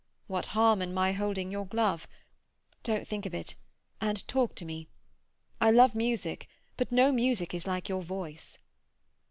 [0.25, 2.07] "What harm in my holding your glove?
[2.81, 3.53] Don't think of it,
[4.01, 4.87] and talk to me.
[5.61, 8.57] I love music, but no music is like your voice."